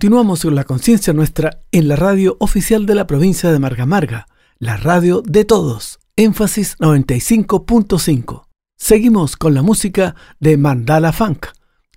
[0.00, 4.28] Continuamos con la conciencia nuestra en la radio oficial de la provincia de Margamarga,
[4.58, 8.46] la radio de todos, énfasis 95.5.
[8.78, 11.48] Seguimos con la música de Mandala Funk,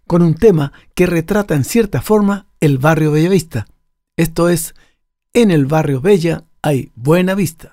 [0.06, 3.68] con un tema que retrata en cierta forma el barrio Bellavista.
[4.18, 4.76] Esto es,
[5.32, 7.73] en el barrio Bella hay buena vista.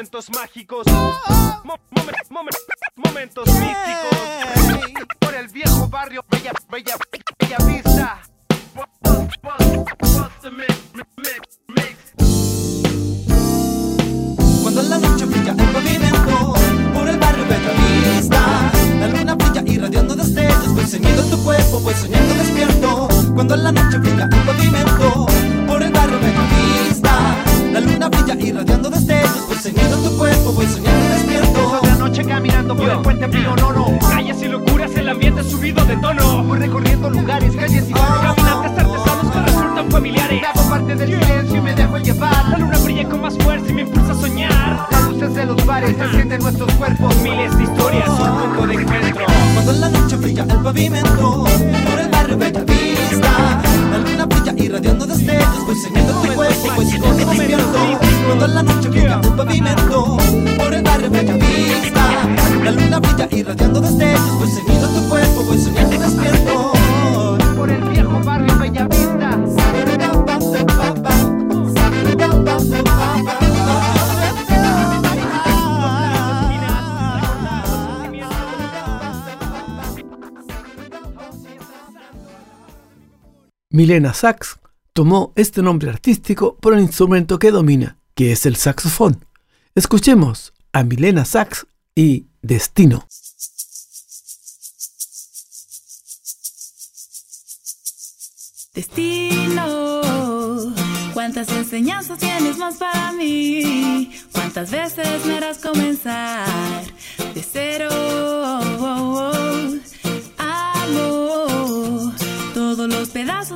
[0.00, 0.86] Momentos mágicos.
[2.96, 4.16] Momentos místicos.
[5.18, 6.94] Por el viejo barrio Bella, Bella,
[7.38, 8.22] Bella Vista.
[14.62, 16.54] Cuando la noche brilla el pavimento
[16.94, 17.72] por el barrio Bella
[18.14, 23.08] Vista, la luna brilla irradiando destellos, pues voy ceñido tu cuerpo, voy soñando despierto.
[23.34, 25.26] Cuando la noche brilla el pavimento
[25.66, 26.48] por el barrio Bella
[26.88, 29.49] Vista, la luna brilla irradiando destellos.
[29.72, 31.52] Teniendo tu cuerpo voy soñando despierto.
[31.52, 33.86] Toda la noche caminando por el puente Pío Nono.
[33.88, 33.98] Mm.
[33.98, 36.44] Calles y locuras, el ambiente subido de tono.
[36.44, 40.42] Voy recorriendo lugares, calles y bares Caminantes artesanos que resultan familiares.
[40.56, 42.48] Me parte del silencio y me dejo llevar.
[42.48, 44.88] La luna brilla con más fuerza y me impulsa a soñar.
[44.90, 47.16] Las luces de los bares encienden nuestros cuerpos.
[47.22, 48.42] Miles de historias, un oh.
[48.42, 49.26] punto de encuentro.
[49.54, 53.62] Cuando la noche brilla el pavimento Por el barrio bella vista.
[53.90, 57.78] La luna brilla irradiando destellos Voy soñando tu cuerpo, voy soñando despierto
[58.26, 58.62] Cuando la
[83.80, 84.58] Milena Sachs
[84.92, 89.24] tomó este nombre artístico por el instrumento que domina, que es el saxofón.
[89.74, 93.08] Escuchemos a Milena Sachs y Destino.
[98.74, 99.80] Destino,
[101.14, 106.84] cuántas enseñanzas tienes más para mí, cuántas veces me harás comenzar
[107.32, 108.29] de cero.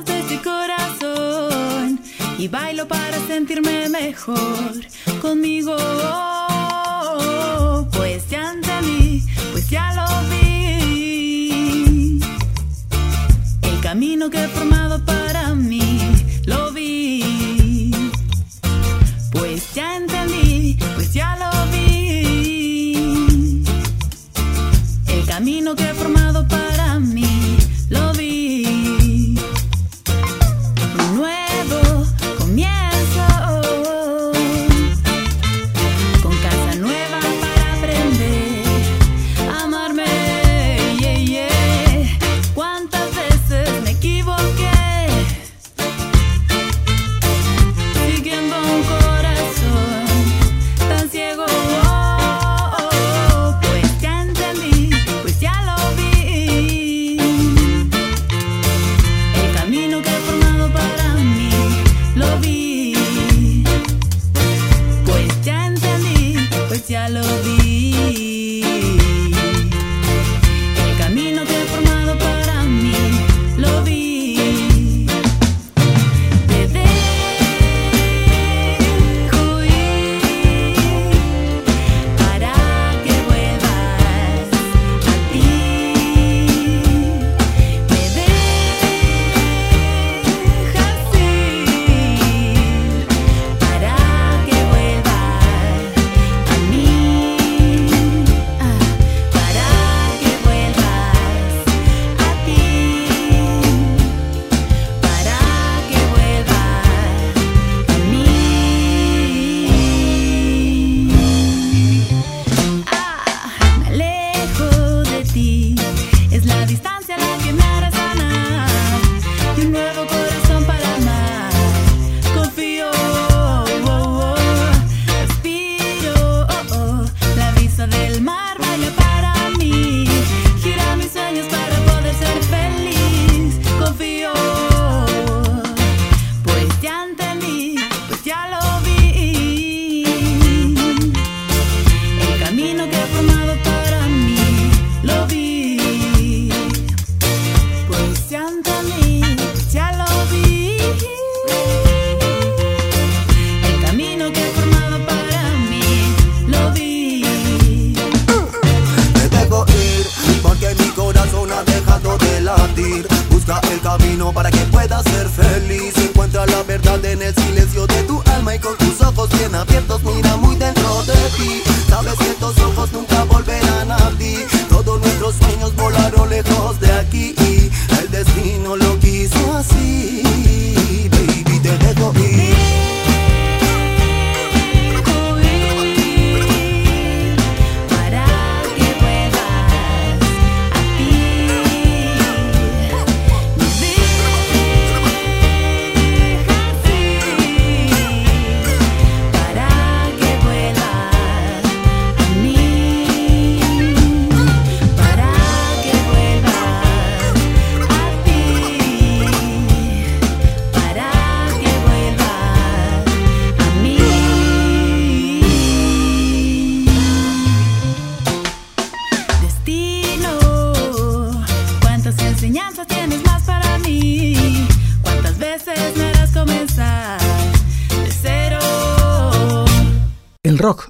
[0.03, 2.01] de tu corazón
[2.37, 4.73] y bailo para sentirme mejor
[5.21, 5.77] conmigo.
[7.93, 12.19] Pues ya entendí, pues ya lo vi.
[13.61, 14.84] El camino que formamos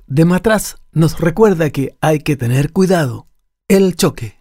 [0.08, 3.28] de matraz nos recuerda que hay que tener cuidado.
[3.68, 4.36] El choque.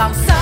[0.00, 0.39] lanzar.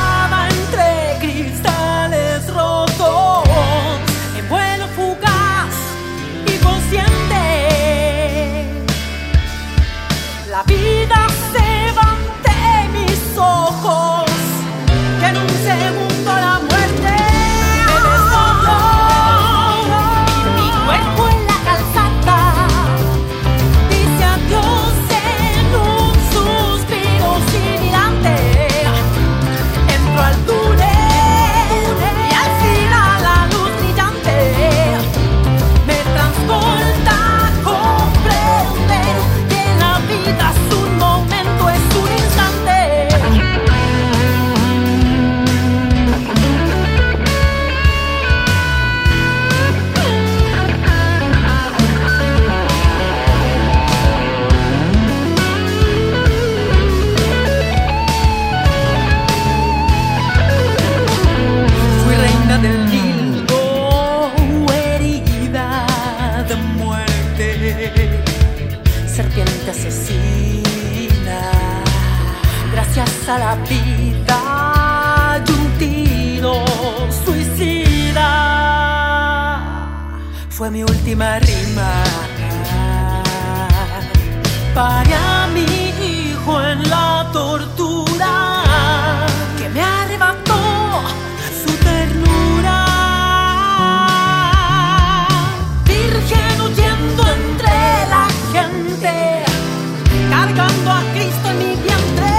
[100.58, 102.37] buscando a Cristo en mi vientre.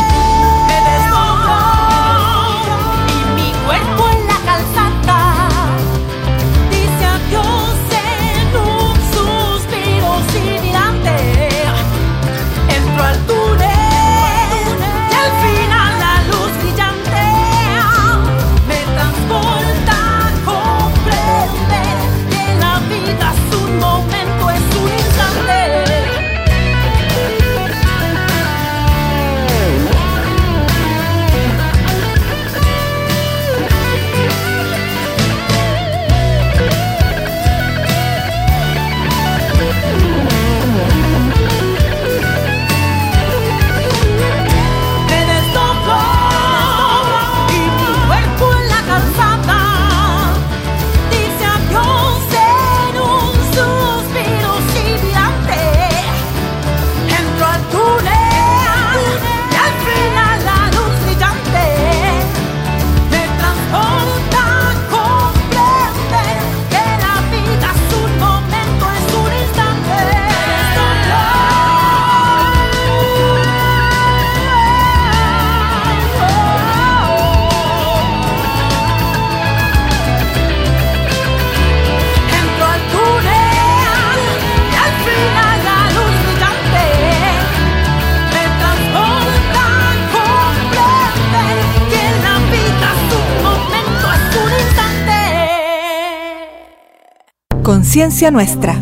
[97.99, 98.81] Conciencia Nuestra.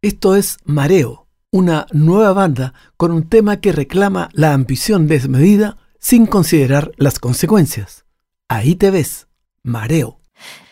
[0.00, 6.26] Esto es Mareo, una nueva banda con un tema que reclama la ambición desmedida sin
[6.26, 8.04] considerar las consecuencias.
[8.48, 9.26] Ahí te ves,
[9.64, 10.20] Mareo.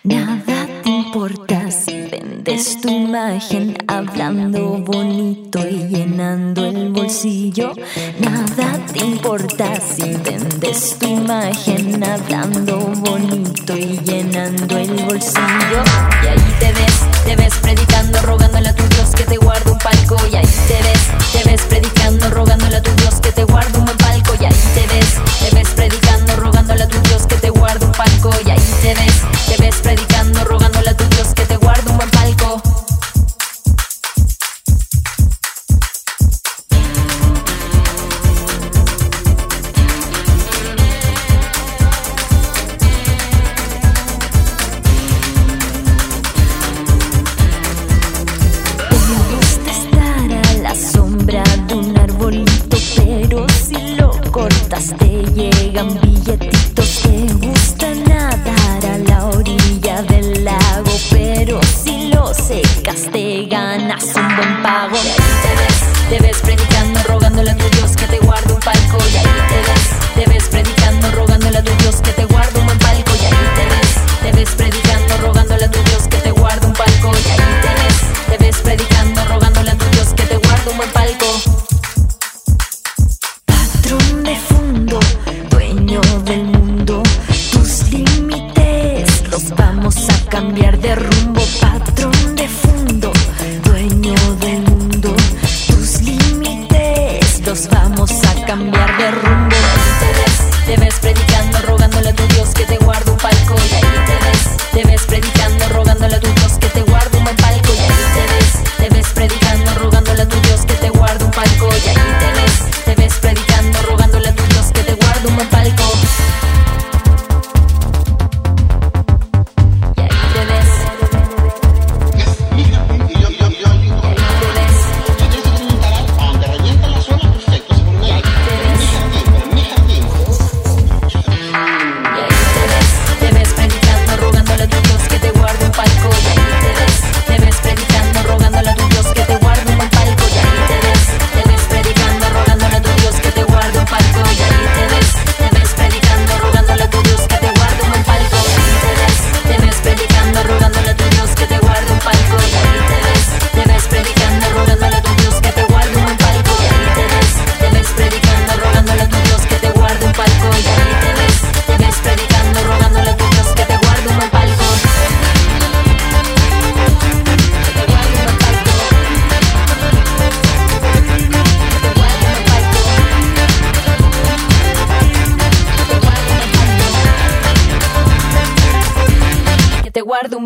[0.04, 1.68] Nada te importa
[2.48, 7.72] es tu imagen hablando bonito y llenando el bolsillo.
[8.18, 15.82] Nada te importa si vendes tu imagen hablando bonito y llenando el bolsillo.
[16.22, 19.78] Y ahí te ves, te ves predicando, rogándole a tu Dios que te guarde un
[19.78, 20.16] palco.
[20.32, 23.84] Y ahí te ves, te ves predicando, rogándole a tu Dios que te guarde un
[23.84, 24.32] buen palco.
[24.40, 27.92] Y ahí te ves, te ves predicando, rogándole a tu Dios que te guarde un
[27.92, 28.30] palco.
[28.46, 30.07] Y ahí te ves, te ves predicando.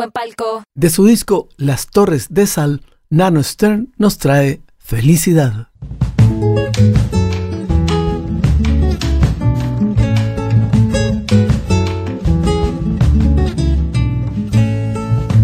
[0.02, 0.64] Buen palco.
[0.74, 5.68] De su disco Las Torres de Sal, Nano Stern nos trae Felicidad.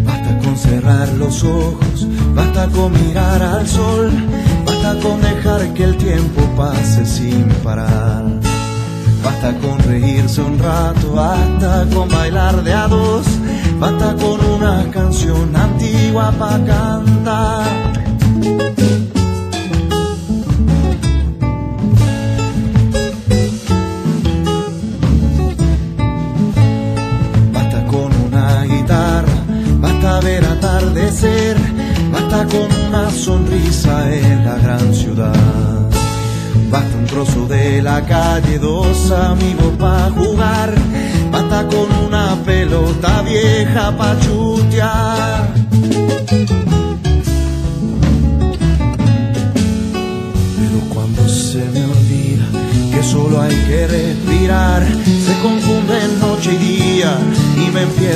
[0.04, 4.10] Basta con cerrar los ojos, basta con mirar al sol,
[4.66, 8.24] basta con dejar que el tiempo pase sin parar.
[9.22, 13.26] Basta con reírse un rato, basta con bailar de a dos,
[13.78, 17.87] basta con una canción antigua para cantar.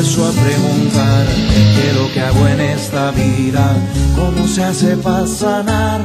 [0.03, 1.27] Empiezo a preguntar
[1.77, 3.77] qué es lo que hago en esta vida,
[4.17, 6.01] cómo se hace para sanar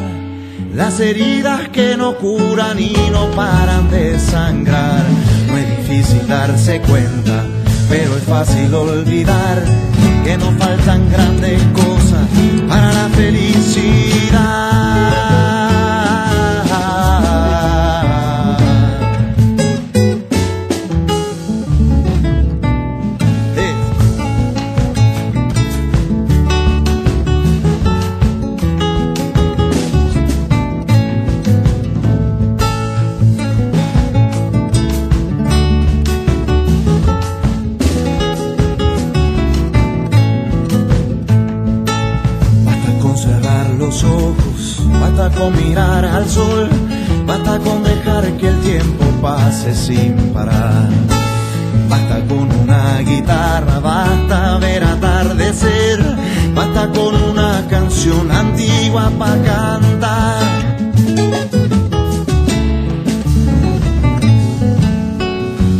[0.76, 5.04] las heridas que no curan y no paran de sangrar.
[5.48, 7.44] No es difícil darse cuenta,
[7.90, 9.64] pero es fácil olvidar
[10.24, 12.28] que nos faltan grandes cosas
[12.70, 14.78] para la felicidad.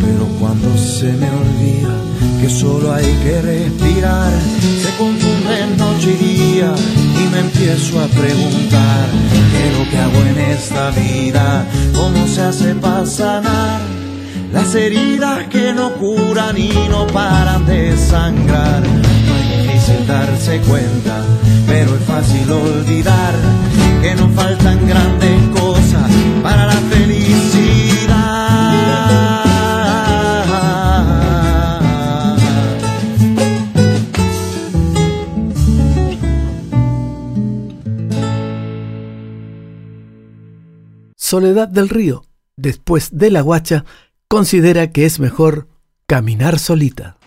[0.02, 1.94] Pero cuando se me olvida
[2.40, 4.32] que solo hay que respirar,
[4.82, 6.74] se confunde noche y día
[7.22, 9.06] y me empiezo a preguntar
[9.52, 13.80] qué es lo que hago en esta vida, cómo se hace para sanar
[14.52, 18.82] las heridas que no curan y no paran de sangrar.
[20.08, 21.22] No darse cuenta,
[21.66, 23.34] pero es fácil olvidar
[24.00, 26.10] que nos faltan grandes cosas
[26.42, 28.08] para la felicidad.
[41.16, 42.24] Soledad del Río,
[42.56, 43.84] después de la guacha,
[44.26, 45.68] considera que es mejor
[46.06, 47.17] caminar solita.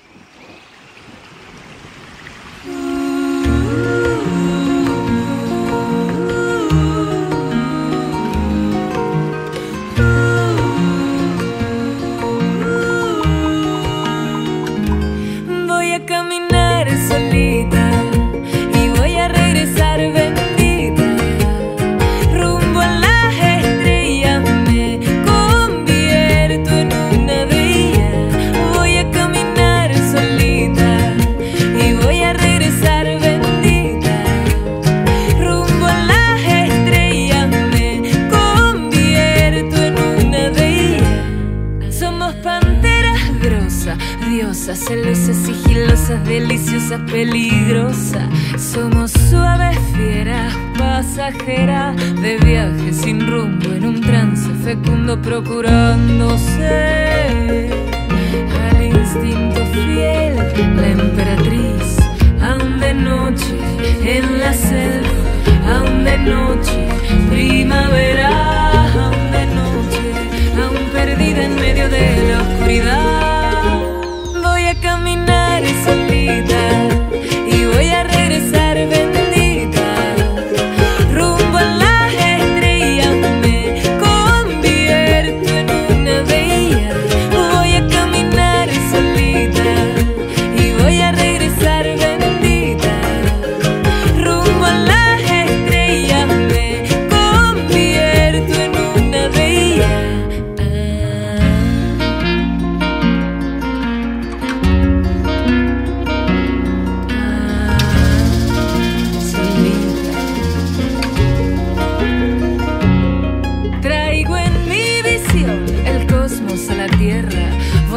[60.53, 61.00] Let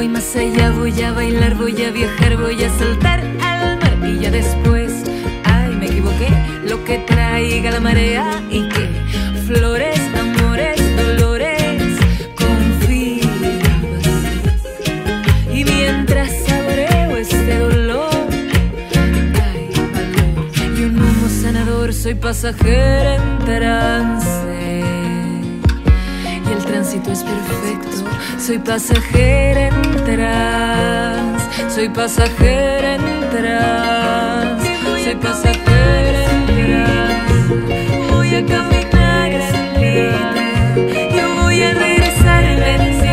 [0.08, 4.30] más allá, voy a bailar, voy a viajar, voy a saltar al mar y ya
[4.30, 4.92] después,
[5.44, 6.28] ay, me equivoqué,
[6.68, 8.88] lo que traiga la marea y que
[9.46, 11.98] flores, amores, dolores,
[12.34, 13.28] confías.
[15.52, 18.10] Y mientras saboreo este dolor,
[19.52, 24.82] ay, valor y un humo sanador, soy pasajera en trance.
[26.46, 27.63] Y el tránsito es perfecto,
[28.46, 34.70] soy pasajera en trance, soy pasajera en trance,
[35.02, 37.48] soy pasajera en trance.
[38.10, 40.44] Voy a caminar solita,
[41.16, 43.03] yo voy a regresar vencida,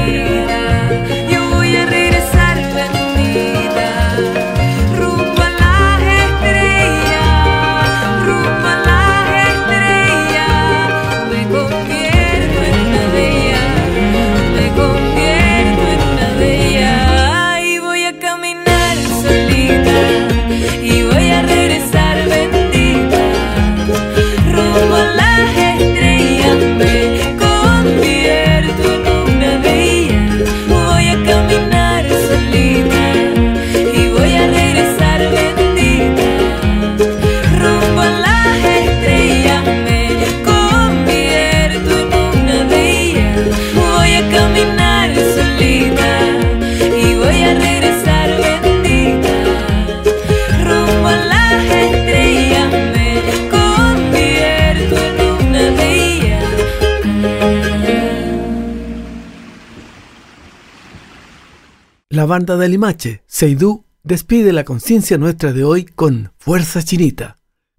[62.31, 67.35] banda de Limache, Seidú, despide la conciencia nuestra de hoy con Fuerza Chinita.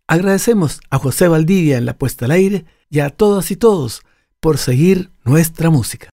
[0.06, 4.02] Agradecemos a José Valdivia en la puesta al aire y a todas y todos
[4.40, 6.10] por seguir nuestra música.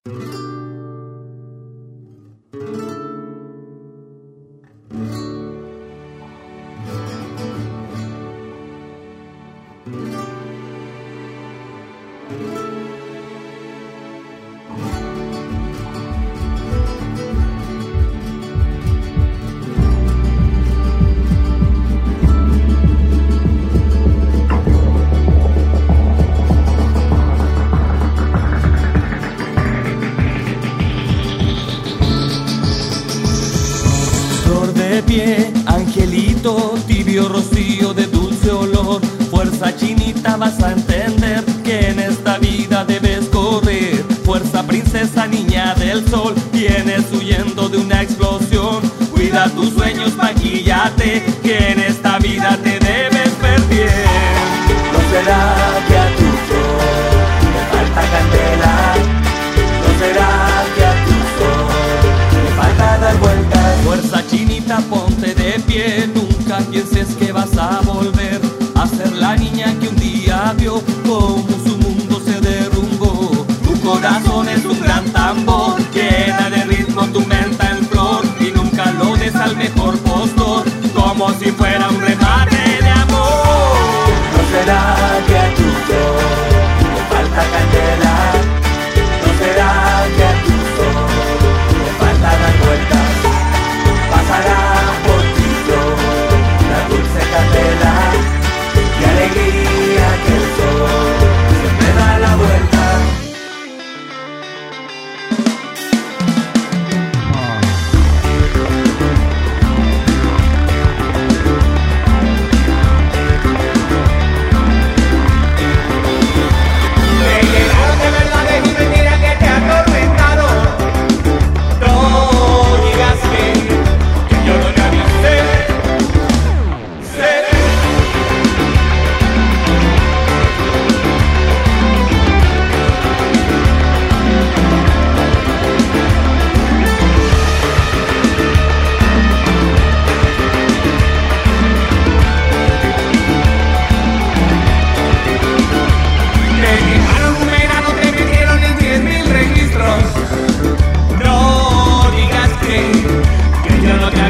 [35.03, 39.01] Pie, angelito, tibio rocío de dulce olor.
[39.29, 41.48] Fuerza chinita vas a entender
[70.69, 73.45] como su mundo se derrumbó.
[73.63, 78.23] Tu corazón es un gran tambor, llena de ritmo tu mente en flor.
[78.39, 82.08] Y nunca lo des al mejor postor, como si fuera un remate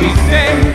[0.01, 0.68] Let me say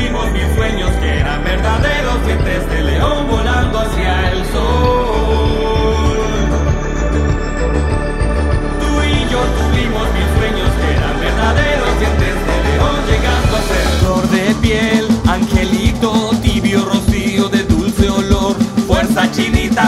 [0.00, 5.48] vivos mis sueños que eran verdaderos dientes de león volando hacia el sol.
[8.80, 13.86] Tú y yo tuvimos mis sueños que eran verdaderos dientes de león llegando a ser
[14.00, 18.56] flor de piel, angelito, tibio rocío de dulce olor,
[18.86, 19.87] fuerza chinita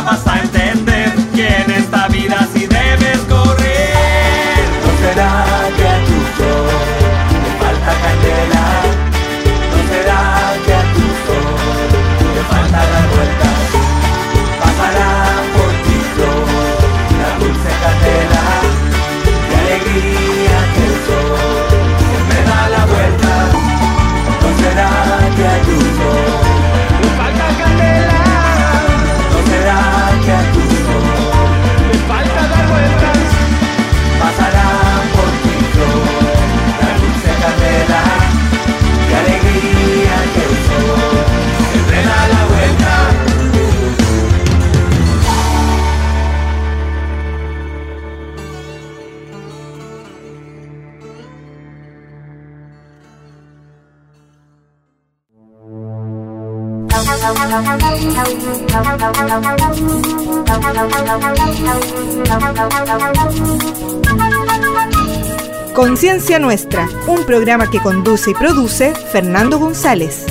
[65.74, 70.26] Conciencia Nuestra, un programa que conduce y produce Fernando González.